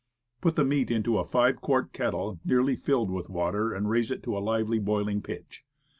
[0.41, 4.23] Put the meat into a five quart kettle nearly filled with water, and raise it
[4.23, 5.63] to a lively boiling pitch.